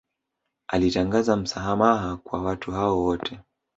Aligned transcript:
Alitangaza 0.67 1.35
msamaha 1.35 2.17
kwa 2.17 2.41
watu 2.43 2.71
hao 2.71 2.99
wote 3.03 3.39